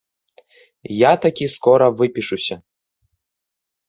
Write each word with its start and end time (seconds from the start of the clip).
Я 0.99 1.11
такі 1.25 1.45
скора 1.55 1.87
выпішуся. 1.99 2.55